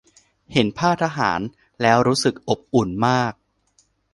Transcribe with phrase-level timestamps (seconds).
[0.53, 1.41] เห็นภาททหาร
[1.81, 3.33] แล้วรู้สึกอบอุ่นมาก